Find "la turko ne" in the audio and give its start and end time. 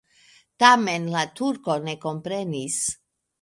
1.17-1.95